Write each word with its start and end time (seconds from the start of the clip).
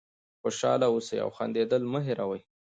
خوشحاله 0.41 0.87
اوسئ 0.93 1.17
او 1.25 1.29
خندېدل 1.37 1.81
مه 1.91 1.99
هېروئ. 2.07 2.41